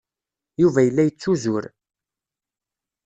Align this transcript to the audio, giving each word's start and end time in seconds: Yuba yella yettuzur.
Yuba 0.61 0.81
yella 0.83 1.03
yettuzur. 1.05 1.63